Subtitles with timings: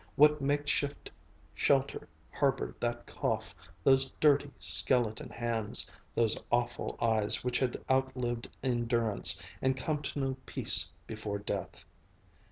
[0.15, 1.11] What makeshift
[1.53, 3.53] shelter harbored that cough,
[3.83, 10.37] those dirty, skeleton hands, those awful eyes which had outlived endurance and come to know
[10.47, 11.85] peace before death....